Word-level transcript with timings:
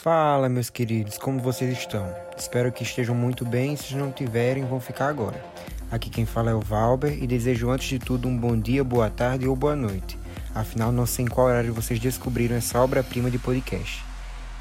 Fala, 0.00 0.48
meus 0.48 0.70
queridos, 0.70 1.18
como 1.18 1.40
vocês 1.40 1.76
estão? 1.76 2.14
Espero 2.36 2.70
que 2.70 2.84
estejam 2.84 3.16
muito 3.16 3.44
bem. 3.44 3.74
Se 3.74 3.96
não 3.96 4.12
tiverem, 4.12 4.64
vão 4.64 4.78
ficar 4.78 5.08
agora. 5.08 5.44
Aqui 5.90 6.08
quem 6.08 6.24
fala 6.24 6.52
é 6.52 6.54
o 6.54 6.60
Valber 6.60 7.20
e 7.20 7.26
desejo 7.26 7.68
antes 7.68 7.88
de 7.88 7.98
tudo 7.98 8.28
um 8.28 8.38
bom 8.38 8.56
dia, 8.56 8.84
boa 8.84 9.10
tarde 9.10 9.48
ou 9.48 9.56
boa 9.56 9.74
noite. 9.74 10.16
Afinal, 10.54 10.92
não 10.92 11.04
sei 11.04 11.24
em 11.24 11.28
qual 11.28 11.48
horário 11.48 11.74
vocês 11.74 11.98
descobriram 11.98 12.54
essa 12.54 12.80
obra-prima 12.80 13.28
de 13.28 13.40
podcast. 13.40 14.04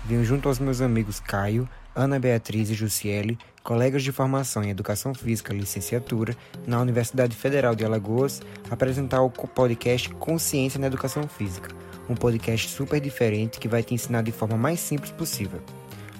Venho 0.05 0.25
junto 0.25 0.49
aos 0.49 0.57
meus 0.57 0.81
amigos 0.81 1.19
Caio, 1.19 1.69
Ana 1.97 2.19
Beatriz 2.19 2.69
e 2.69 2.75
Jussiele, 2.75 3.39
colegas 3.63 4.03
de 4.03 4.11
formação 4.11 4.63
em 4.63 4.69
Educação 4.69 5.15
Física 5.15 5.51
Licenciatura 5.51 6.37
na 6.67 6.79
Universidade 6.79 7.35
Federal 7.35 7.73
de 7.73 7.83
Alagoas, 7.83 8.39
apresentar 8.69 9.23
o 9.23 9.31
podcast 9.31 10.07
Consciência 10.13 10.79
na 10.79 10.85
Educação 10.85 11.27
Física, 11.27 11.75
um 12.07 12.13
podcast 12.13 12.69
super 12.69 13.01
diferente 13.01 13.59
que 13.59 13.67
vai 13.67 13.81
te 13.81 13.95
ensinar 13.95 14.21
de 14.21 14.31
forma 14.31 14.55
mais 14.55 14.79
simples 14.79 15.09
possível. 15.09 15.59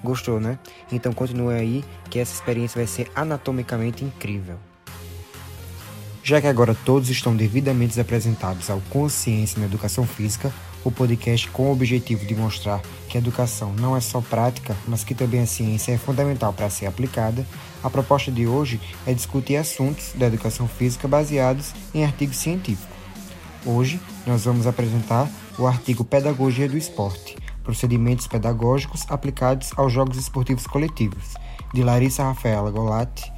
Gostou, 0.04 0.40
né? 0.40 0.58
Então 0.92 1.14
continue 1.14 1.54
aí 1.54 1.86
que 2.10 2.18
essa 2.18 2.34
experiência 2.34 2.80
vai 2.80 2.88
ser 2.88 3.12
anatomicamente 3.14 4.04
incrível. 4.04 4.58
Já 6.24 6.42
que 6.42 6.48
agora 6.48 6.76
todos 6.84 7.08
estão 7.12 7.36
devidamente 7.36 8.02
apresentados 8.02 8.72
ao 8.72 8.82
Consciência 8.90 9.60
na 9.60 9.68
Educação 9.68 10.08
Física, 10.08 10.52
o 10.88 10.92
podcast 10.92 11.50
com 11.50 11.68
o 11.68 11.72
objetivo 11.74 12.26
de 12.26 12.34
mostrar 12.34 12.82
que 13.10 13.18
a 13.18 13.20
educação 13.20 13.74
não 13.74 13.96
é 13.96 14.00
só 14.00 14.22
prática, 14.22 14.76
mas 14.88 15.04
que 15.04 15.14
também 15.14 15.42
a 15.42 15.46
ciência 15.46 15.92
é 15.92 15.98
fundamental 15.98 16.54
para 16.54 16.70
ser 16.70 16.86
aplicada, 16.86 17.46
a 17.84 17.90
proposta 17.90 18.32
de 18.32 18.48
hoje 18.48 18.80
é 19.06 19.14
discutir 19.14 19.58
assuntos 19.58 20.14
da 20.16 20.28
educação 20.28 20.68
física 20.68 21.08
baseados 21.08 21.74
em 21.94 22.06
artigos 22.06 22.38
científicos. 22.38 22.96
Hoje 23.66 24.00
nós 24.26 24.46
vamos 24.46 24.66
apresentar 24.66 25.30
o 25.60 25.68
artigo 25.68 26.06
Pedagogia 26.06 26.70
do 26.70 26.78
Esporte, 26.78 27.36
procedimentos 27.64 28.26
pedagógicos 28.28 29.06
aplicados 29.10 29.72
aos 29.76 29.92
jogos 29.92 30.18
esportivos 30.18 30.66
coletivos, 30.66 31.34
de 31.74 31.84
Larissa 31.84 32.24
Rafaela 32.24 32.72
Golatti, 32.72 33.30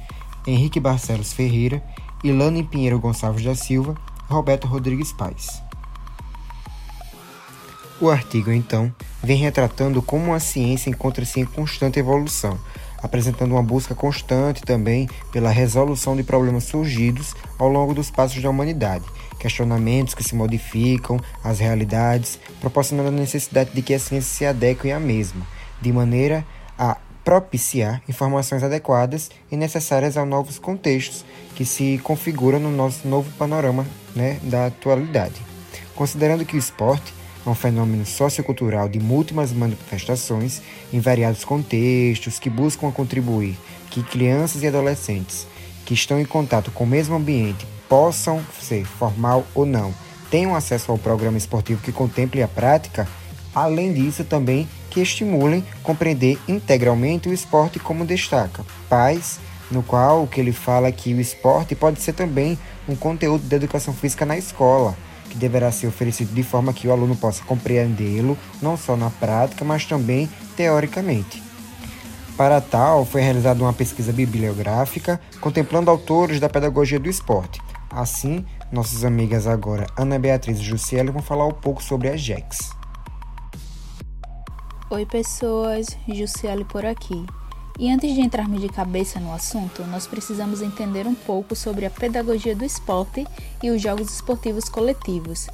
Henrique 0.46 0.78
Barcelos 0.78 1.32
Ferreira 1.32 1.82
Ilane 2.22 2.62
Pinheiro 2.62 3.00
Gonçalves 3.00 3.44
da 3.44 3.56
Silva 3.56 3.96
Roberto 4.28 4.68
Rodrigues 4.68 5.12
Paes. 5.12 5.69
O 8.00 8.08
artigo, 8.08 8.50
então, 8.50 8.90
vem 9.22 9.36
retratando 9.36 10.00
como 10.00 10.32
a 10.32 10.40
ciência 10.40 10.88
encontra-se 10.88 11.38
em 11.38 11.44
constante 11.44 11.98
evolução, 11.98 12.58
apresentando 13.02 13.52
uma 13.52 13.62
busca 13.62 13.94
constante 13.94 14.62
também 14.62 15.06
pela 15.30 15.50
resolução 15.50 16.16
de 16.16 16.22
problemas 16.22 16.64
surgidos 16.64 17.34
ao 17.58 17.68
longo 17.68 17.92
dos 17.92 18.10
passos 18.10 18.42
da 18.42 18.48
humanidade, 18.48 19.04
questionamentos 19.38 20.14
que 20.14 20.24
se 20.24 20.34
modificam, 20.34 21.20
as 21.44 21.58
realidades, 21.58 22.38
proporcionando 22.58 23.10
a 23.10 23.12
necessidade 23.12 23.70
de 23.74 23.82
que 23.82 23.92
a 23.92 23.98
ciência 23.98 24.30
se 24.30 24.46
adeque 24.46 24.90
à 24.90 24.98
mesma, 24.98 25.46
de 25.78 25.92
maneira 25.92 26.42
a 26.78 26.96
propiciar 27.22 28.02
informações 28.08 28.62
adequadas 28.62 29.30
e 29.52 29.58
necessárias 29.58 30.16
a 30.16 30.24
novos 30.24 30.58
contextos 30.58 31.22
que 31.54 31.66
se 31.66 32.00
configuram 32.02 32.58
no 32.58 32.70
nosso 32.70 33.06
novo 33.06 33.30
panorama 33.32 33.86
né, 34.16 34.40
da 34.44 34.68
atualidade. 34.68 35.34
Considerando 35.94 36.46
que 36.46 36.56
o 36.56 36.58
esporte 36.58 37.19
um 37.46 37.54
fenômeno 37.54 38.04
sociocultural 38.04 38.88
de 38.88 39.00
múltiplas 39.00 39.52
manifestações 39.52 40.60
em 40.92 41.00
variados 41.00 41.44
contextos 41.44 42.38
que 42.38 42.50
buscam 42.50 42.90
contribuir 42.90 43.56
que 43.90 44.02
crianças 44.02 44.62
e 44.62 44.66
adolescentes 44.66 45.46
que 45.84 45.94
estão 45.94 46.20
em 46.20 46.24
contato 46.24 46.70
com 46.70 46.84
o 46.84 46.86
mesmo 46.86 47.16
ambiente 47.16 47.66
possam 47.88 48.40
ser 48.60 48.84
formal 48.84 49.44
ou 49.52 49.66
não, 49.66 49.92
tenham 50.30 50.54
acesso 50.54 50.92
ao 50.92 50.98
programa 50.98 51.36
esportivo 51.36 51.82
que 51.82 51.90
contemple 51.90 52.40
a 52.40 52.46
prática, 52.46 53.08
além 53.52 53.92
disso 53.92 54.22
também 54.22 54.68
que 54.88 55.00
estimulem 55.00 55.64
compreender 55.82 56.38
integralmente 56.46 57.28
o 57.28 57.32
esporte 57.32 57.80
como 57.80 58.06
destaca. 58.06 58.64
Paz, 58.88 59.40
no 59.70 59.82
qual 59.82 60.28
que 60.28 60.40
ele 60.40 60.52
fala 60.52 60.86
é 60.86 60.92
que 60.92 61.12
o 61.12 61.20
esporte 61.20 61.74
pode 61.74 62.00
ser 62.00 62.12
também 62.12 62.56
um 62.88 62.94
conteúdo 62.94 63.42
de 63.42 63.56
educação 63.56 63.92
física 63.92 64.24
na 64.24 64.38
escola, 64.38 64.96
que 65.30 65.38
deverá 65.38 65.72
ser 65.72 65.86
oferecido 65.86 66.34
de 66.34 66.42
forma 66.42 66.72
que 66.72 66.86
o 66.86 66.92
aluno 66.92 67.16
possa 67.16 67.42
compreendê-lo, 67.44 68.36
não 68.60 68.76
só 68.76 68.96
na 68.96 69.08
prática, 69.08 69.64
mas 69.64 69.86
também 69.86 70.28
teoricamente. 70.56 71.42
Para 72.36 72.60
tal, 72.60 73.04
foi 73.04 73.20
realizada 73.20 73.62
uma 73.62 73.72
pesquisa 73.72 74.12
bibliográfica 74.12 75.20
contemplando 75.40 75.90
autores 75.90 76.40
da 76.40 76.48
pedagogia 76.48 76.98
do 76.98 77.08
esporte. 77.08 77.60
Assim, 77.90 78.44
nossas 78.72 79.04
amigas 79.04 79.46
agora 79.46 79.86
Ana 79.96 80.18
Beatriz 80.18 80.58
e 80.58 80.62
Jussiele 80.62 81.10
vão 81.10 81.22
falar 81.22 81.46
um 81.46 81.52
pouco 81.52 81.82
sobre 81.82 82.08
as 82.08 82.20
JECs. 82.20 82.70
Oi 84.90 85.06
pessoas, 85.06 85.96
Jussiele 86.08 86.64
por 86.64 86.84
aqui. 86.84 87.24
E 87.80 87.90
antes 87.90 88.14
de 88.14 88.20
entrarmos 88.20 88.60
de 88.60 88.68
cabeça 88.68 89.18
no 89.18 89.32
assunto, 89.32 89.82
nós 89.84 90.06
precisamos 90.06 90.60
entender 90.60 91.06
um 91.06 91.14
pouco 91.14 91.56
sobre 91.56 91.86
a 91.86 91.90
pedagogia 91.90 92.54
do 92.54 92.62
esporte 92.62 93.26
e 93.62 93.70
os 93.70 93.80
jogos 93.80 94.12
esportivos 94.12 94.68
coletivos. 94.68 95.46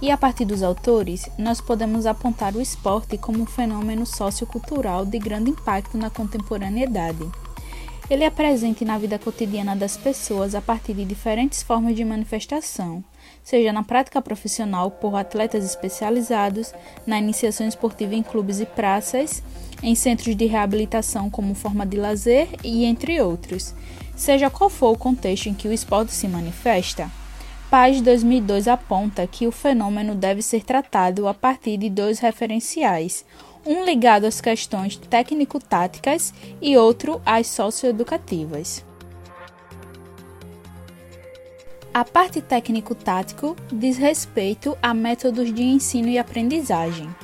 E 0.00 0.10
a 0.10 0.16
partir 0.16 0.46
dos 0.46 0.62
autores, 0.62 1.28
nós 1.36 1.60
podemos 1.60 2.06
apontar 2.06 2.56
o 2.56 2.62
esporte 2.62 3.18
como 3.18 3.42
um 3.42 3.46
fenômeno 3.46 4.06
sociocultural 4.06 5.04
de 5.04 5.18
grande 5.18 5.50
impacto 5.50 5.98
na 5.98 6.08
contemporaneidade. 6.08 7.30
Ele 8.10 8.24
é 8.24 8.30
presente 8.30 8.86
na 8.86 8.96
vida 8.96 9.18
cotidiana 9.18 9.76
das 9.76 9.94
pessoas 9.94 10.54
a 10.54 10.62
partir 10.62 10.94
de 10.94 11.04
diferentes 11.04 11.62
formas 11.62 11.94
de 11.94 12.02
manifestação, 12.06 13.04
seja 13.44 13.70
na 13.70 13.82
prática 13.82 14.22
profissional 14.22 14.90
por 14.90 15.14
atletas 15.14 15.62
especializados, 15.62 16.72
na 17.06 17.18
iniciação 17.18 17.68
esportiva 17.68 18.14
em 18.14 18.22
clubes 18.22 18.60
e 18.60 18.66
praças, 18.66 19.42
em 19.82 19.94
centros 19.94 20.34
de 20.34 20.46
reabilitação 20.46 21.28
como 21.28 21.54
forma 21.54 21.84
de 21.84 21.98
lazer 21.98 22.48
e 22.64 22.86
entre 22.86 23.20
outros. 23.20 23.74
Seja 24.16 24.48
qual 24.48 24.70
for 24.70 24.92
o 24.92 24.98
contexto 24.98 25.50
em 25.50 25.54
que 25.54 25.68
o 25.68 25.72
esporte 25.72 26.12
se 26.12 26.26
manifesta, 26.26 27.10
Paz 27.70 28.00
2002 28.00 28.66
aponta 28.66 29.26
que 29.26 29.46
o 29.46 29.52
fenômeno 29.52 30.14
deve 30.14 30.40
ser 30.40 30.64
tratado 30.64 31.28
a 31.28 31.34
partir 31.34 31.76
de 31.76 31.90
dois 31.90 32.18
referenciais, 32.18 33.26
um 33.68 33.84
ligado 33.84 34.24
às 34.24 34.40
questões 34.40 34.96
técnico-táticas 34.96 36.32
e 36.60 36.74
outro 36.78 37.20
às 37.24 37.48
socioeducativas. 37.48 38.82
A 41.92 42.02
parte 42.02 42.40
técnico-tático 42.40 43.54
diz 43.70 43.98
respeito 43.98 44.76
a 44.80 44.94
métodos 44.94 45.52
de 45.52 45.62
ensino 45.62 46.08
e 46.08 46.18
aprendizagem, 46.18 47.14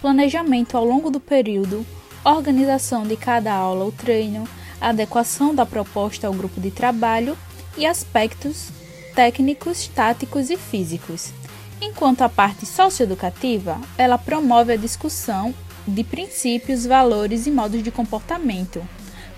planejamento 0.00 0.74
ao 0.74 0.86
longo 0.86 1.10
do 1.10 1.20
período, 1.20 1.84
organização 2.24 3.02
de 3.02 3.16
cada 3.16 3.52
aula 3.52 3.84
ou 3.84 3.92
treino, 3.92 4.48
adequação 4.80 5.54
da 5.54 5.66
proposta 5.66 6.26
ao 6.26 6.32
grupo 6.32 6.58
de 6.62 6.70
trabalho 6.70 7.36
e 7.76 7.84
aspectos 7.84 8.70
técnicos, 9.14 9.86
táticos 9.88 10.48
e 10.48 10.56
físicos. 10.56 11.30
Enquanto 11.78 12.22
a 12.22 12.28
parte 12.28 12.64
socioeducativa, 12.64 13.78
ela 13.98 14.16
promove 14.16 14.72
a 14.72 14.76
discussão 14.76 15.54
de 15.90 16.04
princípios, 16.04 16.86
valores 16.86 17.46
e 17.46 17.50
modos 17.50 17.82
de 17.82 17.90
comportamento, 17.90 18.82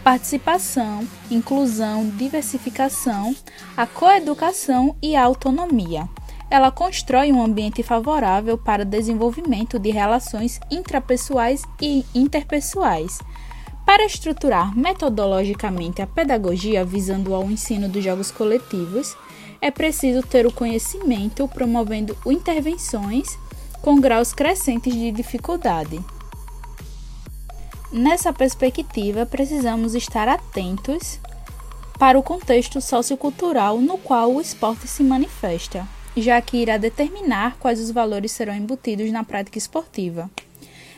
participação, 0.04 1.06
inclusão, 1.30 2.08
diversificação, 2.10 3.34
a 3.76 3.86
coeducação 3.86 4.96
e 5.02 5.16
a 5.16 5.24
autonomia. 5.24 6.08
Ela 6.50 6.70
constrói 6.70 7.32
um 7.32 7.42
ambiente 7.42 7.82
favorável 7.82 8.58
para 8.58 8.82
o 8.82 8.86
desenvolvimento 8.86 9.78
de 9.78 9.90
relações 9.90 10.60
intrapessoais 10.70 11.64
e 11.80 12.04
interpessoais. 12.14 13.18
Para 13.86 14.04
estruturar 14.04 14.76
metodologicamente 14.76 16.02
a 16.02 16.06
pedagogia 16.06 16.84
visando 16.84 17.34
ao 17.34 17.50
ensino 17.50 17.88
dos 17.88 18.04
jogos 18.04 18.30
coletivos, 18.30 19.16
é 19.60 19.70
preciso 19.70 20.22
ter 20.22 20.46
o 20.46 20.52
conhecimento 20.52 21.48
promovendo 21.48 22.16
intervenções 22.26 23.38
com 23.80 24.00
graus 24.00 24.32
crescentes 24.32 24.92
de 24.92 25.10
dificuldade. 25.10 26.00
Nessa 27.92 28.32
perspectiva, 28.32 29.26
precisamos 29.26 29.94
estar 29.94 30.26
atentos 30.26 31.20
para 31.98 32.18
o 32.18 32.22
contexto 32.22 32.80
sociocultural 32.80 33.82
no 33.82 33.98
qual 33.98 34.32
o 34.32 34.40
esporte 34.40 34.88
se 34.88 35.04
manifesta, 35.04 35.86
já 36.16 36.40
que 36.40 36.56
irá 36.56 36.78
determinar 36.78 37.58
quais 37.58 37.78
os 37.78 37.90
valores 37.90 38.32
serão 38.32 38.54
embutidos 38.54 39.12
na 39.12 39.22
prática 39.22 39.58
esportiva. 39.58 40.30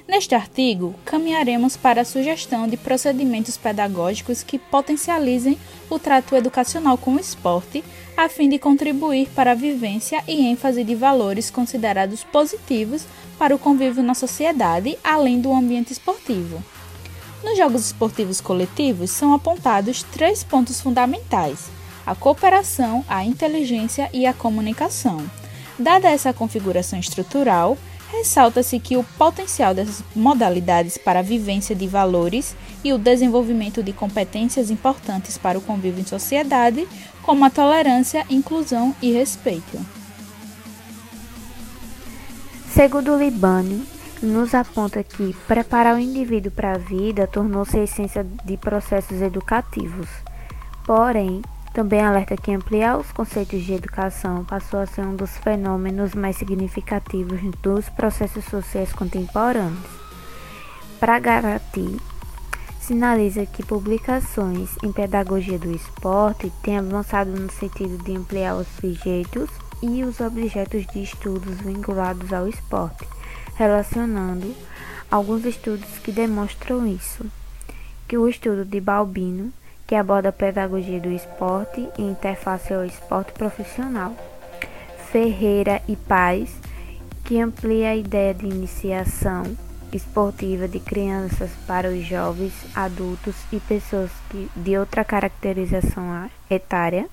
Neste 0.06 0.36
artigo, 0.36 0.94
caminharemos 1.04 1.76
para 1.76 2.02
a 2.02 2.04
sugestão 2.04 2.68
de 2.68 2.76
procedimentos 2.76 3.56
pedagógicos 3.56 4.44
que 4.44 4.56
potencializem 4.56 5.58
o 5.90 5.98
trato 5.98 6.36
educacional 6.36 6.96
com 6.96 7.14
o 7.14 7.20
esporte, 7.20 7.82
a 8.16 8.28
fim 8.28 8.48
de 8.48 8.56
contribuir 8.56 9.28
para 9.30 9.50
a 9.50 9.56
vivência 9.56 10.22
e 10.28 10.46
ênfase 10.46 10.84
de 10.84 10.94
valores 10.94 11.50
considerados 11.50 12.22
positivos 12.22 13.04
para 13.36 13.52
o 13.52 13.58
convívio 13.58 14.00
na 14.00 14.14
sociedade, 14.14 14.96
além 15.02 15.40
do 15.40 15.52
ambiente 15.52 15.92
esportivo. 15.92 16.62
Nos 17.44 17.58
jogos 17.58 17.86
esportivos 17.86 18.40
coletivos 18.40 19.10
são 19.10 19.34
apontados 19.34 20.02
três 20.02 20.42
pontos 20.42 20.80
fundamentais: 20.80 21.70
a 22.06 22.14
cooperação, 22.14 23.04
a 23.06 23.24
inteligência 23.24 24.08
e 24.12 24.26
a 24.26 24.32
comunicação. 24.32 25.24
Dada 25.78 26.08
essa 26.08 26.32
configuração 26.32 26.98
estrutural, 26.98 27.76
Ressalta-se 28.16 28.78
que 28.78 28.96
o 28.96 29.02
potencial 29.02 29.74
dessas 29.74 30.04
modalidades 30.14 30.96
para 30.96 31.18
a 31.18 31.22
vivência 31.22 31.74
de 31.74 31.88
valores 31.88 32.54
e 32.84 32.92
o 32.92 32.98
desenvolvimento 32.98 33.82
de 33.82 33.92
competências 33.92 34.70
importantes 34.70 35.36
para 35.36 35.58
o 35.58 35.60
convívio 35.60 36.00
em 36.00 36.06
sociedade, 36.06 36.86
como 37.22 37.44
a 37.44 37.50
tolerância, 37.50 38.24
inclusão 38.30 38.94
e 39.02 39.10
respeito. 39.10 39.84
Segundo 42.72 43.16
Libani, 43.16 43.84
nos 44.24 44.54
aponta 44.54 45.02
que 45.02 45.34
preparar 45.46 45.94
o 45.94 45.98
indivíduo 45.98 46.50
para 46.50 46.72
a 46.72 46.78
vida 46.78 47.26
tornou-se 47.26 47.78
a 47.78 47.84
essência 47.84 48.24
de 48.44 48.56
processos 48.56 49.20
educativos. 49.20 50.08
Porém, 50.84 51.42
também 51.72 52.00
alerta 52.00 52.36
que 52.36 52.52
ampliar 52.52 52.96
os 52.98 53.10
conceitos 53.10 53.62
de 53.62 53.72
educação 53.72 54.44
passou 54.44 54.80
a 54.80 54.86
ser 54.86 55.02
um 55.02 55.16
dos 55.16 55.36
fenômenos 55.38 56.14
mais 56.14 56.36
significativos 56.36 57.40
dos 57.60 57.88
processos 57.88 58.44
sociais 58.44 58.92
contemporâneos. 58.92 60.04
Para 61.00 61.18
garantir, 61.18 61.98
sinaliza 62.80 63.44
que 63.44 63.64
publicações 63.64 64.70
em 64.82 64.92
pedagogia 64.92 65.58
do 65.58 65.74
esporte 65.74 66.52
têm 66.62 66.78
avançado 66.78 67.30
no 67.30 67.50
sentido 67.50 68.02
de 68.04 68.16
ampliar 68.16 68.54
os 68.54 68.68
sujeitos 68.80 69.50
e 69.82 70.04
os 70.04 70.20
objetos 70.20 70.86
de 70.86 71.02
estudos 71.02 71.60
vinculados 71.60 72.32
ao 72.32 72.46
esporte, 72.46 73.06
relacionando 73.56 74.54
alguns 75.10 75.44
estudos 75.44 75.98
que 76.02 76.12
demonstram 76.12 76.86
isso, 76.86 77.24
que 78.08 78.18
o 78.18 78.28
estudo 78.28 78.64
de 78.64 78.80
Balbino 78.80 79.52
que 79.86 79.94
aborda 79.94 80.30
a 80.30 80.32
pedagogia 80.32 81.00
do 81.00 81.10
esporte 81.10 81.88
e 81.98 82.02
interface 82.02 82.72
ao 82.72 82.84
esporte 82.84 83.32
profissional. 83.32 84.14
Ferreira 85.10 85.82
e 85.86 85.94
Paz, 85.94 86.50
que 87.24 87.40
amplia 87.40 87.90
a 87.90 87.96
ideia 87.96 88.34
de 88.34 88.46
iniciação 88.46 89.44
esportiva 89.92 90.66
de 90.66 90.80
crianças 90.80 91.50
para 91.66 91.88
os 91.88 92.04
jovens, 92.04 92.52
adultos 92.74 93.36
e 93.52 93.60
pessoas 93.60 94.10
que, 94.28 94.50
de 94.56 94.76
outra 94.76 95.04
caracterização 95.04 96.28
etária. 96.50 97.08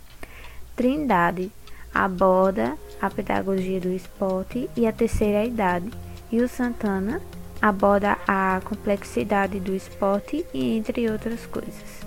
Trindade 0.75 1.51
aborda 1.93 2.75
a 2.99 3.09
pedagogia 3.09 3.79
do 3.79 3.89
esporte 3.89 4.67
e 4.75 4.87
a 4.87 4.91
terceira 4.91 5.45
idade. 5.45 5.91
E 6.31 6.39
o 6.41 6.47
Santana 6.47 7.21
aborda 7.61 8.17
a 8.27 8.61
complexidade 8.63 9.59
do 9.59 9.75
esporte 9.75 10.45
e 10.53 10.77
entre 10.77 11.09
outras 11.09 11.45
coisas. 11.45 12.01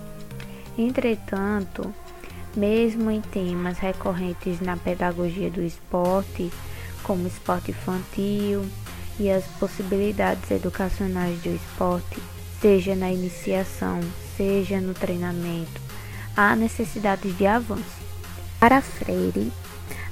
Entretanto, 0.77 1.93
mesmo 2.55 3.11
em 3.11 3.21
temas 3.21 3.77
recorrentes 3.77 4.59
na 4.59 4.75
pedagogia 4.75 5.49
do 5.49 5.61
esporte, 5.61 6.51
como 7.03 7.27
esporte 7.27 7.71
infantil 7.71 8.65
e 9.19 9.29
as 9.29 9.45
possibilidades 9.59 10.49
educacionais 10.51 11.39
do 11.41 11.49
esporte, 11.49 12.21
seja 12.59 12.95
na 12.95 13.11
iniciação, 13.11 13.99
seja 14.35 14.81
no 14.81 14.93
treinamento, 14.93 15.81
há 16.35 16.55
necessidade 16.55 17.31
de 17.31 17.45
avanço. 17.45 18.03
Para 18.59 18.81
Freire, 18.81 19.51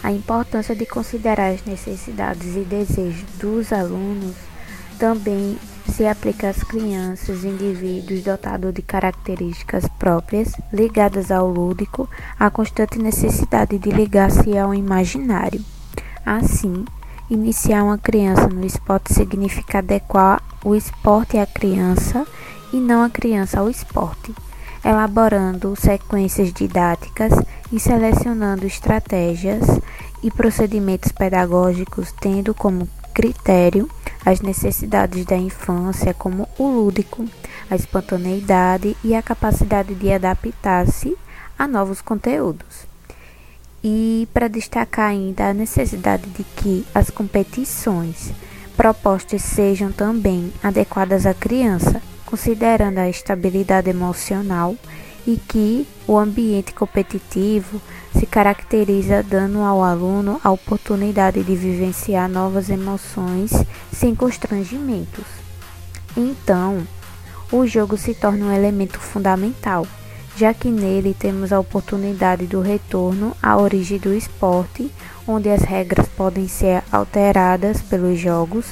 a 0.03 0.11
importância 0.11 0.75
de 0.75 0.85
considerar 0.85 1.53
as 1.53 1.63
necessidades 1.63 2.57
e 2.57 2.59
desejos 2.59 3.23
dos 3.39 3.71
alunos 3.71 4.35
também 4.99 5.57
se 5.89 6.05
aplica 6.05 6.49
às 6.49 6.63
crianças 6.63 7.43
indivíduos 7.43 8.21
dotados 8.21 8.73
de 8.73 8.81
características 8.81 9.85
próprias, 9.97 10.53
ligadas 10.71 11.31
ao 11.31 11.49
lúdico, 11.49 12.09
a 12.39 12.49
constante 12.49 12.99
necessidade 12.99 13.77
de 13.77 13.89
ligar-se 13.91 14.57
ao 14.57 14.73
imaginário. 14.73 15.63
Assim, 16.25 16.85
iniciar 17.29 17.83
uma 17.83 17.97
criança 17.97 18.47
no 18.47 18.65
esporte 18.65 19.13
significa 19.13 19.79
adequar 19.79 20.41
o 20.63 20.75
esporte 20.75 21.37
à 21.37 21.45
criança 21.45 22.25
e 22.71 22.77
não 22.77 23.03
a 23.03 23.09
criança 23.09 23.59
ao 23.59 23.69
esporte, 23.69 24.33
elaborando 24.83 25.75
sequências 25.75 26.51
didáticas 26.51 27.33
e 27.73 27.79
selecionando 27.79 28.67
estratégias 28.67 29.65
e 30.21 30.29
procedimentos 30.29 31.11
pedagógicos, 31.11 32.13
tendo 32.21 32.53
como 32.53 32.87
critério 33.15 33.89
as 34.23 34.41
necessidades 34.41 35.25
da 35.25 35.35
infância, 35.35 36.13
como 36.13 36.47
o 36.59 36.67
lúdico, 36.67 37.25
a 37.71 37.75
espontaneidade 37.75 38.95
e 39.03 39.15
a 39.15 39.23
capacidade 39.23 39.95
de 39.95 40.11
adaptar-se 40.11 41.17
a 41.57 41.67
novos 41.67 41.99
conteúdos. 41.99 42.85
E 43.83 44.27
para 44.31 44.47
destacar 44.47 45.09
ainda 45.09 45.49
a 45.49 45.53
necessidade 45.53 46.29
de 46.29 46.43
que 46.43 46.85
as 46.93 47.09
competições 47.09 48.31
propostas 48.77 49.41
sejam 49.41 49.91
também 49.91 50.53
adequadas 50.61 51.25
à 51.25 51.33
criança, 51.33 51.99
considerando 52.23 52.99
a 52.99 53.09
estabilidade 53.09 53.89
emocional 53.89 54.75
e 55.25 55.37
que 55.37 55.87
o 56.07 56.17
ambiente 56.17 56.73
competitivo 56.73 57.81
se 58.17 58.25
caracteriza 58.25 59.23
dando 59.23 59.59
ao 59.59 59.83
aluno 59.83 60.39
a 60.43 60.51
oportunidade 60.51 61.43
de 61.43 61.55
vivenciar 61.55 62.29
novas 62.29 62.69
emoções 62.69 63.51
sem 63.91 64.13
constrangimentos. 64.13 65.25
Então, 66.15 66.85
o 67.51 67.65
jogo 67.65 67.97
se 67.97 68.13
torna 68.13 68.45
um 68.45 68.53
elemento 68.53 68.99
fundamental, 68.99 69.87
já 70.35 70.53
que 70.53 70.69
nele 70.69 71.15
temos 71.17 71.53
a 71.53 71.59
oportunidade 71.59 72.45
do 72.45 72.61
retorno 72.61 73.35
à 73.41 73.57
origem 73.57 73.99
do 73.99 74.13
esporte, 74.13 74.91
onde 75.27 75.49
as 75.49 75.61
regras 75.61 76.07
podem 76.07 76.47
ser 76.47 76.83
alteradas 76.91 77.81
pelos 77.81 78.19
jogos, 78.19 78.65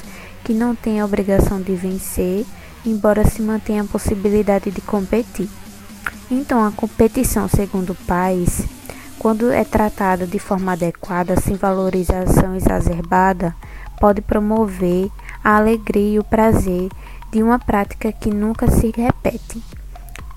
que 0.44 0.52
não 0.52 0.74
têm 0.74 1.00
a 1.00 1.04
obrigação 1.04 1.60
de 1.60 1.74
vencer, 1.74 2.44
embora 2.84 3.24
se 3.24 3.40
mantenha 3.40 3.82
a 3.82 3.86
possibilidade 3.86 4.70
de 4.70 4.80
competir. 4.80 5.48
Então, 6.34 6.64
a 6.64 6.72
competição, 6.72 7.46
segundo 7.46 7.94
país, 7.94 8.66
quando 9.18 9.52
é 9.52 9.64
tratada 9.64 10.26
de 10.26 10.38
forma 10.38 10.72
adequada, 10.72 11.38
sem 11.38 11.56
valorização 11.56 12.56
exacerbada, 12.56 13.54
pode 14.00 14.22
promover 14.22 15.10
a 15.44 15.58
alegria 15.58 16.14
e 16.14 16.18
o 16.18 16.24
prazer 16.24 16.88
de 17.30 17.42
uma 17.42 17.58
prática 17.58 18.10
que 18.10 18.30
nunca 18.30 18.66
se 18.70 18.90
repete, 18.96 19.62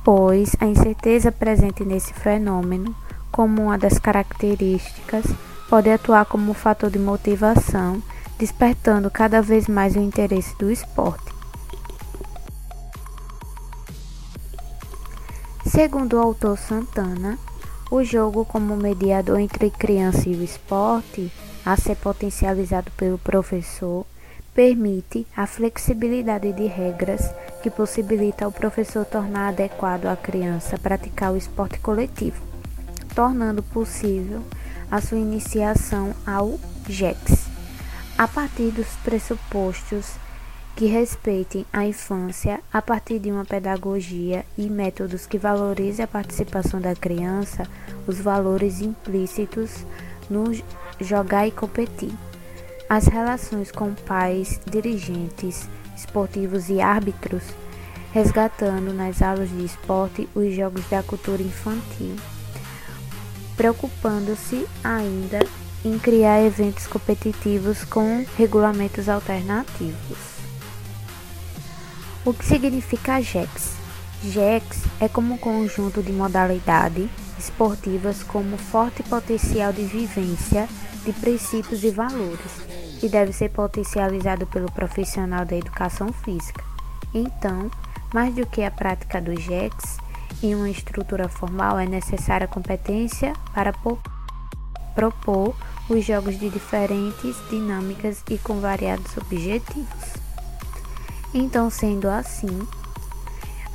pois 0.03 0.53
a 0.59 0.65
incerteza 0.65 1.31
presente 1.31 1.85
nesse 1.85 2.13
fenômeno, 2.13 2.93
como 3.31 3.61
uma 3.61 3.77
das 3.77 3.97
características, 3.97 5.23
pode 5.69 5.89
atuar 5.89 6.25
como 6.25 6.51
um 6.51 6.53
fator 6.53 6.91
de 6.91 6.99
motivação, 6.99 8.03
despertando 8.37 9.09
cada 9.09 9.41
vez 9.41 9.65
mais 9.69 9.95
o 9.95 9.99
interesse 9.99 10.57
do 10.57 10.69
esporte. 10.69 11.34
Segundo 15.75 16.13
o 16.13 16.21
autor 16.21 16.57
Santana, 16.57 17.37
o 17.91 18.01
jogo 18.01 18.45
como 18.45 18.77
mediador 18.77 19.41
entre 19.41 19.69
criança 19.69 20.29
e 20.29 20.33
o 20.33 20.41
esporte, 20.41 21.29
a 21.65 21.75
ser 21.75 21.97
potencializado 21.97 22.89
pelo 22.91 23.17
professor, 23.17 24.05
permite 24.53 25.27
a 25.35 25.45
flexibilidade 25.45 26.53
de 26.53 26.65
regras 26.65 27.29
que 27.61 27.69
possibilita 27.69 28.45
ao 28.45 28.53
professor 28.53 29.03
tornar 29.03 29.49
adequado 29.49 30.05
a 30.05 30.15
criança 30.15 30.77
praticar 30.77 31.33
o 31.33 31.37
esporte 31.37 31.77
coletivo, 31.79 32.41
tornando 33.13 33.61
possível 33.61 34.41
a 34.89 35.01
sua 35.01 35.17
iniciação 35.17 36.15
ao 36.25 36.57
JEX, 36.87 37.47
a 38.17 38.25
partir 38.29 38.71
dos 38.71 38.87
pressupostos 39.03 40.13
que 40.75 40.85
respeitem 40.87 41.65
a 41.71 41.85
infância 41.85 42.59
a 42.71 42.81
partir 42.81 43.17
de 43.17 43.31
uma 43.31 43.45
pedagogia 43.45 44.45
e 44.57 44.69
métodos 44.69 45.25
que 45.25 45.37
valorizem 45.37 46.03
a 46.03 46.07
participação 46.07 46.81
da 46.81 46.93
criança, 46.93 47.65
os 48.05 48.19
valores 48.19 48.81
implícitos 48.81 49.85
no 50.29 50.43
jogar 50.99 51.47
e 51.47 51.51
competir. 51.51 52.11
As 52.89 53.07
relações 53.07 53.71
com 53.71 53.93
pais, 53.93 54.59
dirigentes, 54.69 55.67
esportivos 55.95 56.69
e 56.69 56.81
árbitros, 56.81 57.43
resgatando 58.11 58.93
nas 58.93 59.21
aulas 59.21 59.49
de 59.49 59.63
esporte 59.63 60.27
os 60.35 60.53
jogos 60.53 60.87
da 60.89 61.01
cultura 61.01 61.41
infantil, 61.41 62.15
preocupando-se 63.55 64.67
ainda 64.83 65.39
em 65.85 65.97
criar 65.97 66.43
eventos 66.43 66.85
competitivos 66.85 67.85
com 67.85 68.25
regulamentos 68.37 69.07
alternativos. 69.07 70.34
O 72.25 72.33
que 72.33 72.43
significa 72.43 73.21
JEX? 73.21 73.75
JEX 74.23 74.85
é 74.99 75.07
como 75.07 75.35
um 75.35 75.37
conjunto 75.37 76.01
de 76.01 76.11
modalidades 76.11 77.07
esportivas 77.37 78.23
com 78.23 78.43
forte 78.57 79.03
potencial 79.03 79.71
de 79.71 79.83
vivência 79.83 80.67
de 81.05 81.13
princípios 81.13 81.83
e 81.83 81.91
valores, 81.91 82.51
que 82.99 83.07
deve 83.07 83.31
ser 83.31 83.49
potencializado 83.49 84.47
pelo 84.47 84.71
profissional 84.71 85.45
da 85.45 85.55
educação 85.55 86.11
física. 86.11 86.63
Então, 87.13 87.69
mais 88.11 88.33
do 88.33 88.43
que 88.47 88.63
a 88.63 88.71
prática 88.71 89.21
do 89.21 89.39
JEX, 89.39 89.97
em 90.41 90.55
uma 90.55 90.71
estrutura 90.71 91.29
formal 91.29 91.77
é 91.77 91.85
necessária 91.85 92.47
competência 92.47 93.33
para 93.53 93.71
propor 94.95 95.55
os 95.87 96.03
jogos 96.03 96.39
de 96.39 96.49
diferentes 96.49 97.35
dinâmicas 97.51 98.23
e 98.31 98.39
com 98.39 98.59
variados 98.59 99.15
objetivos. 99.15 100.04
Então, 101.37 101.69
sendo 101.69 102.07
assim, 102.07 102.65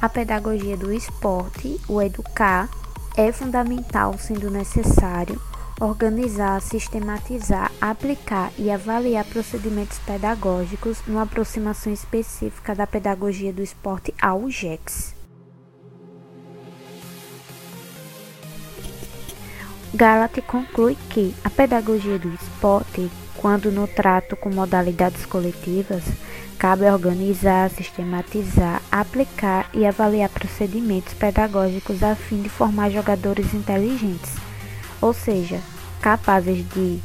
a 0.00 0.08
pedagogia 0.08 0.78
do 0.78 0.90
esporte, 0.90 1.78
o 1.86 2.00
educar, 2.00 2.70
é 3.14 3.30
fundamental, 3.30 4.16
sendo 4.16 4.50
necessário 4.50 5.38
organizar, 5.78 6.58
sistematizar, 6.62 7.70
aplicar 7.78 8.50
e 8.56 8.70
avaliar 8.70 9.26
procedimentos 9.26 9.98
pedagógicos 9.98 11.02
numa 11.06 11.22
aproximação 11.22 11.92
específica 11.92 12.74
da 12.74 12.86
pedagogia 12.86 13.52
do 13.52 13.62
esporte 13.62 14.14
ao 14.22 14.48
GEX. 14.48 15.14
Galat 19.92 20.40
conclui 20.42 20.96
que 21.10 21.34
a 21.44 21.50
pedagogia 21.50 22.18
do 22.18 22.32
esporte, 22.32 23.10
quando 23.36 23.70
no 23.70 23.86
trato 23.86 24.34
com 24.34 24.48
modalidades 24.48 25.26
coletivas, 25.26 26.04
cabe 26.60 26.84
organizar, 26.84 27.70
sistematizar, 27.70 28.82
aplicar 28.92 29.70
e 29.72 29.86
avaliar 29.86 30.28
procedimentos 30.28 31.14
pedagógicos 31.14 32.02
a 32.02 32.14
fim 32.14 32.42
de 32.42 32.50
formar 32.50 32.90
jogadores 32.90 33.54
inteligentes, 33.54 34.34
ou 35.00 35.14
seja, 35.14 35.58
capazes 36.02 36.62
de 36.68 37.00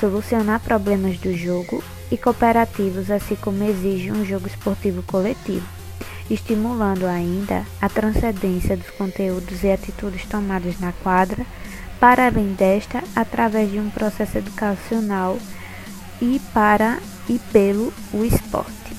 solucionar 0.00 0.60
problemas 0.60 1.18
do 1.18 1.36
jogo 1.36 1.84
e 2.10 2.16
cooperativos, 2.16 3.10
assim 3.10 3.36
como 3.36 3.62
exige 3.62 4.10
um 4.10 4.24
jogo 4.24 4.46
esportivo 4.46 5.02
coletivo, 5.02 5.68
estimulando 6.30 7.04
ainda 7.04 7.66
a 7.82 7.90
transcendência 7.90 8.74
dos 8.74 8.88
conteúdos 8.88 9.64
e 9.64 9.70
atitudes 9.70 10.24
tomadas 10.24 10.80
na 10.80 10.92
quadra 10.92 11.44
para 12.00 12.26
além 12.26 12.54
desta, 12.54 13.04
através 13.14 13.70
de 13.70 13.78
um 13.78 13.90
processo 13.90 14.38
educacional 14.38 15.36
e 16.20 16.40
para 16.52 16.98
e 17.28 17.38
pelo 17.52 17.92
o 18.12 18.24
esporte. 18.24 18.96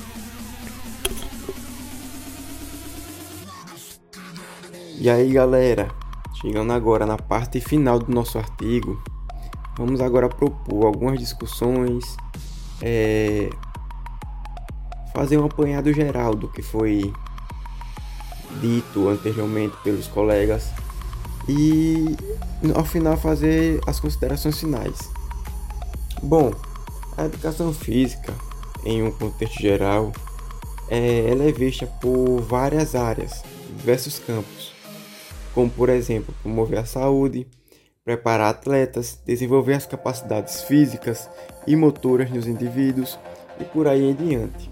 E 4.98 5.10
aí, 5.10 5.32
galera, 5.32 5.90
chegando 6.42 6.74
agora 6.74 7.06
na 7.06 7.18
parte 7.18 7.62
final 7.62 8.00
do 8.00 8.14
nosso 8.14 8.38
artigo, 8.38 9.02
vamos 9.78 10.02
agora 10.02 10.28
propor 10.28 10.86
algumas 10.86 11.18
discussões, 11.18 12.18
é, 12.82 13.50
fazer 15.14 15.38
um 15.38 15.46
apanhado 15.46 15.92
geral 15.94 16.36
do 16.36 16.50
que 16.50 16.62
foi 16.62 17.14
dito 18.60 19.08
anteriormente 19.08 19.76
pelos 19.84 20.08
colegas 20.08 20.70
e 21.48 22.16
ao 22.76 22.84
final 22.84 23.16
fazer 23.16 23.80
as 23.88 24.00
considerações 24.00 24.60
finais. 24.60 24.98
Bom, 26.22 26.54
a 27.20 27.26
educação 27.26 27.74
física, 27.74 28.34
em 28.86 29.04
um 29.04 29.12
contexto 29.12 29.62
geral, 29.62 30.14
é, 30.90 31.30
ela 31.30 31.44
é 31.44 31.52
vista 31.52 31.86
por 31.86 32.40
várias 32.40 32.96
áreas, 32.96 33.44
diversos 33.76 34.20
campos, 34.20 34.72
como 35.54 35.70
por 35.70 35.90
exemplo 35.90 36.34
promover 36.42 36.80
a 36.80 36.86
saúde, 36.86 37.46
preparar 38.06 38.52
atletas, 38.52 39.20
desenvolver 39.26 39.74
as 39.74 39.86
capacidades 39.86 40.64
físicas 40.64 41.30
e 41.68 41.76
motoras 41.76 42.32
nos 42.32 42.48
indivíduos 42.48 43.20
e 43.60 43.66
por 43.66 43.86
aí 43.86 44.10
em 44.10 44.16
diante. 44.16 44.72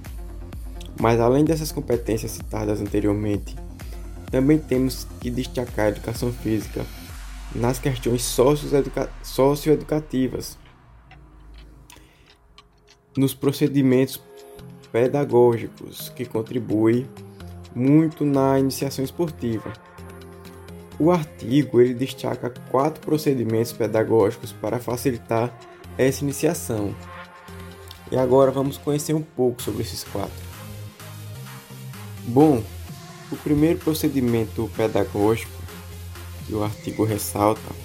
Mas 0.99 1.19
além 1.19 1.43
dessas 1.43 1.73
competências 1.73 2.31
citadas 2.31 2.79
anteriormente, 2.79 3.57
também 4.31 4.57
temos 4.57 5.05
que 5.19 5.29
destacar 5.29 5.87
a 5.87 5.89
educação 5.89 6.31
física 6.31 6.85
nas 7.53 7.77
questões 7.77 8.23
socioeducativas, 9.21 10.57
nos 13.17 13.33
procedimentos 13.33 14.21
pedagógicos 14.91 16.09
que 16.09 16.25
contribuem 16.25 17.07
muito 17.75 18.25
na 18.25 18.59
iniciação 18.59 19.03
esportiva. 19.03 19.73
O 20.99 21.11
artigo 21.11 21.79
ele 21.79 21.93
destaca 21.93 22.49
quatro 22.71 23.01
procedimentos 23.01 23.71
pedagógicos 23.71 24.51
para 24.51 24.79
facilitar 24.79 25.55
essa 25.97 26.23
iniciação. 26.23 26.95
E 28.11 28.17
agora 28.17 28.51
vamos 28.51 28.77
conhecer 28.77 29.13
um 29.13 29.21
pouco 29.21 29.61
sobre 29.61 29.83
esses 29.83 30.03
quatro. 30.03 30.47
Bom, 32.23 32.63
o 33.31 33.35
primeiro 33.35 33.79
procedimento 33.79 34.69
pedagógico 34.75 35.51
que 36.45 36.53
o 36.53 36.63
artigo 36.63 37.03
ressalta 37.03 37.75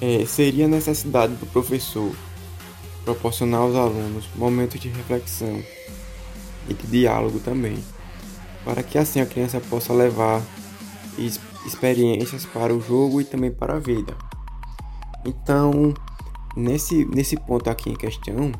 é, 0.00 0.24
seria 0.24 0.64
a 0.64 0.68
necessidade 0.68 1.34
do 1.34 1.46
professor 1.46 2.12
proporcionar 3.06 3.60
aos 3.60 3.76
alunos 3.76 4.28
momentos 4.34 4.80
de 4.80 4.88
reflexão 4.88 5.62
e 6.68 6.74
de 6.74 6.86
diálogo 6.88 7.38
também, 7.38 7.78
para 8.64 8.82
que 8.82 8.98
assim 8.98 9.20
a 9.20 9.26
criança 9.26 9.60
possa 9.60 9.92
levar 9.92 10.42
experiências 11.64 12.44
para 12.44 12.74
o 12.74 12.80
jogo 12.80 13.20
e 13.20 13.24
também 13.24 13.52
para 13.52 13.76
a 13.76 13.78
vida. 13.78 14.12
Então, 15.24 15.94
nesse, 16.56 17.04
nesse 17.04 17.36
ponto 17.36 17.70
aqui 17.70 17.90
em 17.90 17.94
questão, 17.94 18.50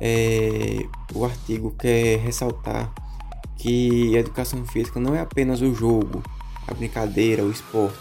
é, 0.00 0.86
o 1.12 1.24
artigo 1.24 1.74
quer 1.76 2.20
ressaltar 2.20 2.94
que 3.56 4.16
a 4.16 4.20
educação 4.20 4.64
física 4.66 5.00
não 5.00 5.16
é 5.16 5.20
apenas 5.20 5.60
o 5.60 5.74
jogo, 5.74 6.22
a 6.68 6.74
brincadeira, 6.74 7.42
o 7.42 7.50
esporte, 7.50 7.98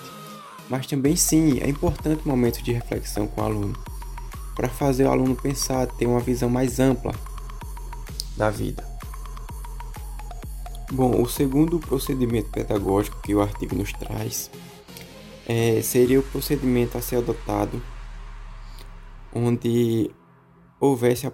mas 0.70 0.86
também 0.86 1.15
sim 1.15 1.60
é 1.62 1.68
importante 1.68 2.22
um 2.25 2.30
momento 2.30 2.62
de 2.62 2.72
reflexão 2.72 3.25
com 3.25 3.42
o 3.42 3.44
aluno, 3.44 3.75
para 4.56 4.70
fazer 4.70 5.06
o 5.06 5.12
aluno 5.12 5.36
pensar, 5.36 5.88
ter 5.88 6.06
uma 6.06 6.20
visão 6.20 6.50
mais 6.50 6.80
ampla 6.80 7.14
da 8.38 8.50
vida. 8.50 8.84
Bom, 10.92 11.22
o 11.22 11.28
segundo 11.28 11.80
procedimento 11.80 12.50
pedagógico 12.52 13.22
que 13.22 13.34
o 13.34 13.42
artigo 13.42 13.76
nos 13.76 13.92
traz 13.94 14.52
é, 15.48 15.82
seria 15.82 16.20
o 16.20 16.24
procedimento 16.24 16.98
a 16.98 17.02
ser 17.02 17.18
adotado 17.18 17.82
onde 19.34 20.12
houvesse 20.80 21.26
a 21.26 21.30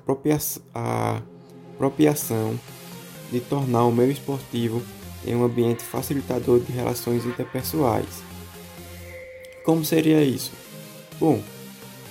apropriação, 1.76 2.58
de 3.32 3.40
tornar 3.42 3.84
o 3.86 3.92
meio 3.92 4.12
esportivo 4.12 4.82
em 5.26 5.36
um 5.36 5.44
ambiente 5.44 5.84
facilitador 5.84 6.60
de 6.60 6.72
relações 6.72 7.26
interpessoais. 7.26 8.24
Como 9.64 9.84
seria 9.84 10.24
isso? 10.24 10.52
Bom, 11.20 11.44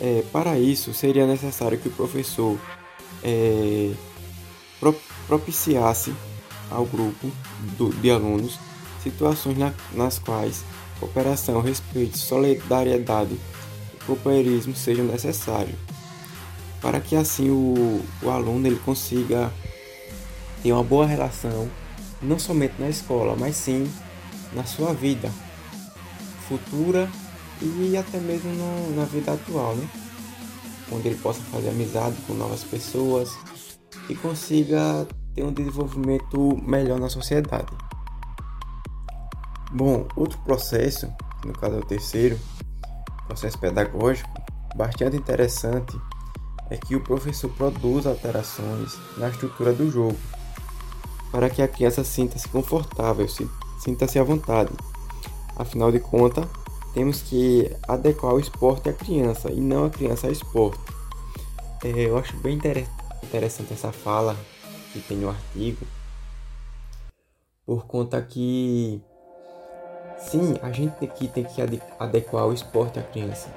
é, 0.00 0.22
para 0.32 0.58
isso 0.58 0.92
seria 0.94 1.26
necessário 1.26 1.78
que 1.78 1.88
o 1.88 1.92
professor 1.92 2.58
é, 3.22 3.92
pro, 4.78 4.94
propiciasse 5.26 6.14
ao 6.70 6.84
grupo 6.84 7.30
do, 7.76 7.90
de 7.90 8.10
alunos 8.10 8.58
situações 9.02 9.56
na, 9.56 9.72
nas 9.92 10.18
quais 10.18 10.64
cooperação, 11.00 11.60
respeito, 11.60 12.18
solidariedade 12.18 13.38
e 13.94 14.04
companheirismo 14.04 14.74
sejam 14.74 15.04
necessários, 15.04 15.76
para 16.80 17.00
que 17.00 17.14
assim 17.14 17.50
o, 17.50 18.02
o 18.22 18.30
aluno 18.30 18.66
ele 18.66 18.80
consiga 18.84 19.52
ter 20.62 20.72
uma 20.72 20.82
boa 20.82 21.06
relação, 21.06 21.70
não 22.20 22.38
somente 22.38 22.74
na 22.78 22.88
escola, 22.88 23.36
mas 23.38 23.56
sim 23.56 23.88
na 24.52 24.64
sua 24.64 24.92
vida 24.92 25.30
futura 26.48 27.08
e 27.60 27.96
até 27.96 28.18
mesmo 28.18 28.50
no, 28.52 28.96
na 28.96 29.04
vida 29.04 29.32
atual, 29.32 29.74
né? 29.74 29.88
Onde 30.92 31.08
ele 31.08 31.18
possa 31.18 31.40
fazer 31.42 31.70
amizade 31.70 32.16
com 32.26 32.34
novas 32.34 32.64
pessoas 32.64 33.36
e 34.08 34.14
consiga 34.14 35.06
ter 35.34 35.42
um 35.42 35.52
desenvolvimento 35.52 36.56
melhor 36.62 36.98
na 36.98 37.08
sociedade. 37.08 37.68
Bom, 39.70 40.08
outro 40.16 40.38
processo, 40.38 41.12
no 41.44 41.52
caso 41.52 41.76
é 41.76 41.78
o 41.78 41.84
terceiro, 41.84 42.38
processo 43.26 43.58
pedagógico, 43.58 44.30
bastante 44.74 45.16
interessante, 45.16 45.98
é 46.70 46.76
que 46.76 46.96
o 46.96 47.00
professor 47.00 47.50
produz 47.50 48.06
alterações 48.06 48.98
na 49.16 49.28
estrutura 49.28 49.72
do 49.72 49.90
jogo 49.90 50.16
para 51.30 51.50
que 51.50 51.60
a 51.60 51.68
criança 51.68 52.02
sinta-se 52.04 52.48
confortável, 52.48 53.26
sinta-se 53.78 54.18
à 54.18 54.22
vontade. 54.22 54.72
Afinal 55.56 55.92
de 55.92 56.00
contas, 56.00 56.46
temos 56.98 57.22
que 57.22 57.70
adequar 57.86 58.34
o 58.34 58.40
esporte 58.40 58.88
à 58.88 58.92
criança 58.92 59.52
e 59.52 59.60
não 59.60 59.84
a 59.84 59.90
criança 59.90 60.26
ao 60.26 60.32
esporte. 60.32 60.80
É, 61.84 61.90
eu 61.90 62.18
acho 62.18 62.36
bem 62.38 62.58
interessante 63.22 63.72
essa 63.72 63.92
fala 63.92 64.36
que 64.92 64.98
tem 64.98 65.16
no 65.16 65.28
artigo, 65.28 65.86
por 67.64 67.86
conta 67.86 68.20
que 68.20 69.00
sim, 70.18 70.56
a 70.60 70.72
gente 70.72 71.06
que, 71.06 71.28
tem 71.28 71.44
que 71.44 71.62
adequar 72.00 72.48
o 72.48 72.52
esporte 72.52 72.98
à 72.98 73.02
criança. 73.04 73.48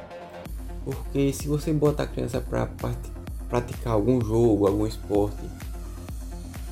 Porque 0.85 1.33
se 1.33 1.47
você 1.47 1.73
bota 1.73 2.03
a 2.03 2.07
criança 2.07 2.39
para 2.39 2.69
praticar 3.49 3.93
algum 3.93 4.23
jogo, 4.23 4.67
algum 4.67 4.85
esporte, 4.85 5.49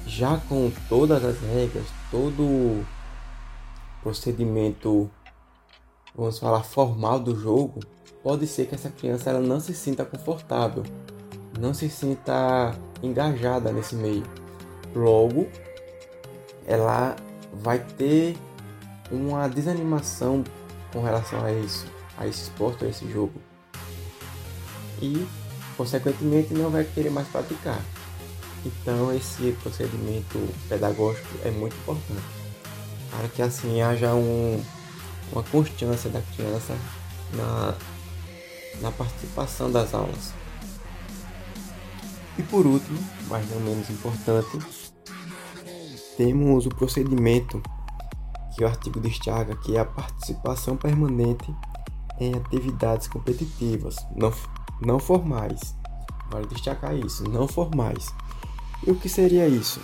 já 0.06 0.38
com 0.48 0.72
todas 0.88 1.26
as 1.26 1.40
regras, 1.42 1.88
todo 2.12 2.86
procedimento, 4.04 5.10
vamos 6.20 6.38
falar, 6.38 6.64
formal 6.64 7.20
do 7.20 7.40
jogo, 7.40 7.80
pode 8.22 8.46
ser 8.46 8.68
que 8.68 8.76
essa 8.76 8.90
criança 8.90 9.30
ela 9.30 9.40
não 9.40 9.60
se 9.60 9.74
sinta 9.74 10.04
confortável, 10.04 10.84
não 11.58 11.74
se 11.74 11.90
sinta 11.90 12.76
engajada 13.02 13.72
nesse 13.72 13.96
meio. 13.96 14.24
Logo, 14.94 15.48
ela 16.68 17.16
vai 17.54 17.80
ter 17.80 18.38
uma 19.12 19.48
desanimação 19.48 20.44
com 20.92 21.02
relação 21.02 21.44
a 21.44 21.52
isso, 21.52 21.86
a 22.18 22.28
esse 22.28 22.44
esporte, 22.44 22.86
a 22.86 22.90
esse 22.90 23.10
jogo. 23.10 23.34
E, 25.02 25.26
consequentemente, 25.78 26.54
não 26.54 26.70
vai 26.70 26.84
querer 26.84 27.10
mais 27.10 27.28
praticar. 27.28 27.82
Então, 28.66 29.14
esse 29.16 29.56
procedimento 29.64 30.38
pedagógico 30.68 31.28
é 31.46 31.52
muito 31.52 31.76
importante 31.78 32.40
para 33.10 33.28
que 33.28 33.42
assim 33.42 33.82
haja 33.82 34.14
um, 34.14 34.62
uma 35.32 35.44
constância 35.44 36.10
da 36.10 36.22
criança 36.22 36.76
na, 37.34 37.76
na 38.82 38.92
participação 38.92 39.72
das 39.72 39.94
aulas. 39.94 40.34
E 42.38 42.44
por 42.44 42.66
último, 42.66 43.00
mas 43.28 43.50
não 43.50 43.60
menos 43.60 43.90
importante, 43.90 44.60
temos 46.16 46.66
o 46.66 46.70
procedimento 46.70 47.62
que 48.56 48.64
o 48.64 48.68
artigo 48.68 49.00
destaca, 49.00 49.56
que 49.56 49.76
é 49.76 49.80
a 49.80 49.86
participação 49.86 50.76
permanente 50.76 51.54
em 52.20 52.34
atividades 52.34 53.08
competitivas, 53.08 53.96
não, 54.16 54.34
não 54.82 55.00
formais. 55.00 55.76
Vale 56.30 56.48
destacar 56.48 56.96
isso, 56.96 57.24
não 57.30 57.48
formais. 57.48 58.14
E 58.86 58.92
o 58.92 58.96
que 58.96 59.10
seria 59.10 59.48
isso? 59.48 59.82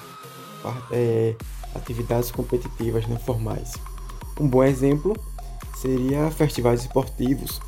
É, 0.91 1.35
atividades 1.73 2.31
competitivas 2.31 3.07
não 3.07 3.17
formais. 3.17 3.73
Um 4.39 4.47
bom 4.47 4.63
exemplo 4.63 5.15
seria 5.75 6.31
festivais 6.31 6.81
esportivos 6.81 7.59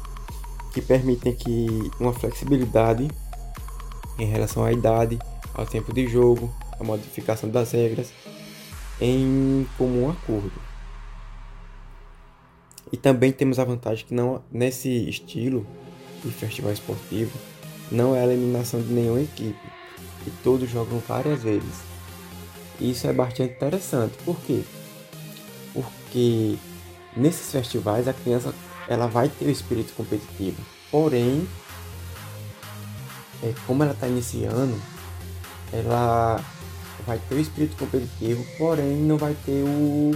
que 0.74 0.82
permitem 0.82 1.34
que 1.34 1.92
uma 2.00 2.14
flexibilidade 2.14 3.08
em 4.18 4.26
relação 4.26 4.64
à 4.64 4.72
idade, 4.72 5.20
ao 5.54 5.66
tempo 5.66 5.94
de 5.94 6.08
jogo, 6.08 6.54
a 6.80 6.84
modificação 6.84 7.50
das 7.50 7.72
regras 7.72 8.12
em 9.00 9.68
comum 9.78 10.10
acordo. 10.10 10.52
E 12.92 12.98
também 12.98 13.32
temos 13.32 13.60
a 13.60 13.66
vantagem 13.66 14.06
que 14.06 14.14
não 14.14 14.42
nesse 14.52 15.10
estilo 15.10 15.68
de 16.24 16.32
festival 16.32 16.72
esportivo 16.72 17.38
não 17.92 18.16
é 18.16 18.22
a 18.22 18.26
eliminação 18.26 18.82
de 18.82 18.92
nenhuma 18.92 19.22
equipe 19.22 19.60
e 20.26 20.30
todos 20.44 20.70
jogam 20.70 21.00
várias 21.08 21.44
vezes. 21.44 21.82
Isso 22.80 23.08
é 23.08 23.14
bastante 23.14 23.54
interessante. 23.54 24.18
Por 24.24 24.38
quê? 24.42 24.64
Porque 25.74 26.58
nesses 27.18 27.52
festivais 27.52 28.08
a 28.08 28.14
criança 28.14 28.54
ela 28.88 29.08
vai 29.08 29.30
ter 29.30 29.46
o 29.46 29.52
espírito 29.52 29.94
competitivo. 29.94 30.62
Porém, 30.90 31.48
é, 33.44 33.54
como 33.66 33.84
ela 33.84 33.92
está 33.92 34.08
iniciando, 34.08 34.80
ela 35.72 36.44
vai 37.06 37.20
ter 37.28 37.36
o 37.36 37.40
espírito 37.40 37.76
competitivo, 37.78 38.46
porém 38.58 38.96
não 38.98 39.18
vai 39.18 39.36
ter 39.46 39.64
o. 39.64 40.12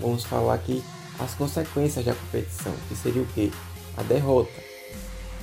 Vamos 0.00 0.24
falar 0.24 0.54
aqui 0.54 0.82
as 1.18 1.34
consequências 1.34 2.04
da 2.04 2.14
competição, 2.14 2.72
que 2.88 2.94
seria 2.94 3.22
o 3.22 3.26
que? 3.26 3.52
A 3.96 4.02
derrota. 4.02 4.68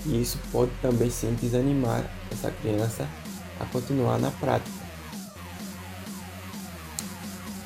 E 0.05 0.21
isso 0.21 0.39
pode 0.51 0.71
também 0.81 1.09
sim 1.09 1.33
desanimar 1.33 2.09
essa 2.31 2.51
criança 2.51 3.07
a 3.59 3.65
continuar 3.65 4.17
na 4.19 4.31
prática. 4.31 4.84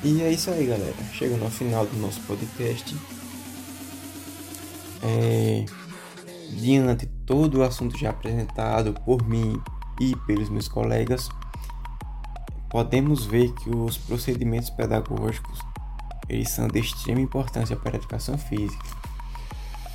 E 0.02 0.22
é 0.22 0.32
isso 0.32 0.50
aí, 0.50 0.66
galera. 0.66 0.96
Chegando 1.12 1.44
ao 1.44 1.50
final 1.50 1.84
do 1.84 1.96
nosso 1.98 2.20
podcast. 2.22 2.96
É, 5.02 5.66
diante 6.52 7.06
todo 7.26 7.58
o 7.58 7.62
assunto 7.62 7.98
já 7.98 8.10
apresentado 8.10 8.94
por 9.04 9.22
mim 9.28 9.60
e 10.00 10.16
pelos 10.26 10.48
meus 10.48 10.68
colegas, 10.68 11.28
podemos 12.70 13.26
ver 13.26 13.52
que 13.52 13.68
os 13.68 13.98
procedimentos 13.98 14.70
pedagógicos 14.70 15.58
eles 16.28 16.48
são 16.48 16.66
de 16.68 16.78
extrema 16.78 17.20
importância 17.20 17.76
para 17.76 17.92
a 17.92 17.96
educação 17.96 18.38
física, 18.38 18.84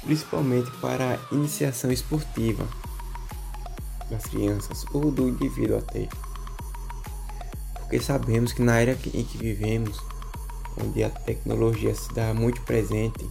principalmente 0.03 0.69
para 0.81 1.15
a 1.15 1.35
iniciação 1.35 1.91
esportiva 1.91 2.67
das 4.09 4.25
crianças 4.25 4.85
ou 4.93 5.09
do 5.09 5.29
indivíduo 5.29 5.77
até 5.77 6.07
porque 7.85 7.99
sabemos 7.99 8.51
que 8.51 8.63
na 8.63 8.79
era 8.79 8.93
em 9.13 9.23
que 9.23 9.37
vivemos, 9.37 10.01
onde 10.83 11.03
a 11.03 11.09
tecnologia 11.09 11.93
se 11.93 12.11
dá 12.15 12.33
muito 12.33 12.59
presente, 12.61 13.29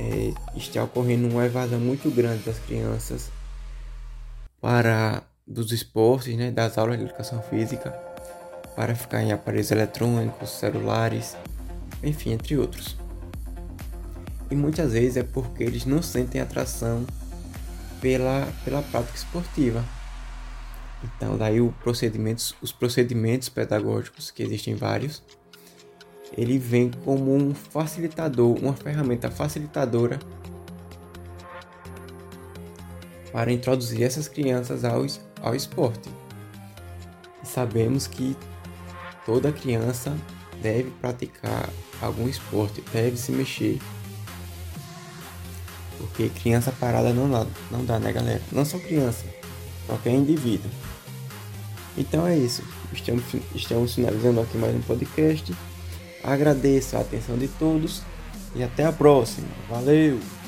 é, 0.00 0.32
está 0.56 0.84
ocorrendo 0.84 1.28
uma 1.28 1.44
evasão 1.44 1.80
muito 1.80 2.08
grande 2.08 2.44
das 2.44 2.58
crianças 2.60 3.30
para 4.60 5.24
dos 5.44 5.72
esportes, 5.72 6.36
né, 6.36 6.52
das 6.52 6.78
aulas 6.78 6.98
de 6.98 7.04
educação 7.04 7.42
física, 7.42 7.90
para 8.76 8.94
ficar 8.94 9.22
em 9.22 9.32
aparelhos 9.32 9.72
eletrônicos, 9.72 10.50
celulares, 10.50 11.36
enfim, 12.00 12.30
entre 12.30 12.56
outros. 12.56 12.96
E 14.52 14.54
muitas 14.54 14.92
vezes 14.92 15.16
é 15.16 15.24
porque 15.24 15.64
eles 15.64 15.84
não 15.84 16.00
sentem 16.00 16.40
atração 16.40 17.04
pela, 18.00 18.46
pela 18.64 18.82
prática 18.82 19.16
esportiva. 19.16 19.84
Então, 21.04 21.36
daí 21.36 21.60
o 21.60 21.72
procedimentos, 21.82 22.54
os 22.62 22.72
procedimentos 22.72 23.48
pedagógicos, 23.48 24.30
que 24.30 24.42
existem 24.42 24.74
vários, 24.74 25.22
ele 26.36 26.58
vem 26.58 26.90
como 27.04 27.34
um 27.34 27.54
facilitador, 27.54 28.56
uma 28.56 28.72
ferramenta 28.72 29.30
facilitadora 29.30 30.18
para 33.32 33.52
introduzir 33.52 34.02
essas 34.02 34.28
crianças 34.28 34.84
ao, 34.84 35.04
ao 35.40 35.54
esporte. 35.54 36.08
E 37.42 37.46
sabemos 37.46 38.06
que 38.06 38.36
toda 39.26 39.52
criança 39.52 40.16
deve 40.60 40.90
praticar 40.90 41.68
algum 42.00 42.28
esporte, 42.28 42.82
deve 42.92 43.16
se 43.16 43.32
mexer. 43.32 43.78
Porque 45.98 46.28
criança 46.28 46.72
parada 46.72 47.12
não 47.12 47.30
dá, 47.30 47.46
não 47.70 47.84
dá, 47.84 47.98
né, 47.98 48.12
galera? 48.12 48.42
Não 48.50 48.64
só 48.64 48.78
criança, 48.78 49.24
qualquer 49.86 50.12
indivíduo. 50.12 50.70
Então 51.96 52.26
é 52.26 52.36
isso. 52.36 52.62
Estamos, 52.92 53.24
estamos 53.54 53.94
finalizando 53.94 54.40
aqui 54.40 54.56
mais 54.56 54.74
um 54.74 54.80
podcast. 54.80 55.54
Agradeço 56.24 56.96
a 56.96 57.00
atenção 57.00 57.36
de 57.36 57.48
todos 57.48 58.02
e 58.54 58.62
até 58.62 58.84
a 58.84 58.92
próxima. 58.92 59.48
Valeu! 59.68 60.41